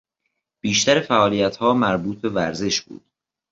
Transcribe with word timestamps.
بیشتر 0.61 0.99
فعالیتها 1.01 1.73
مربوط 1.73 2.21
به 2.21 2.29
ورزش 2.29 2.81
بود. 2.81 3.05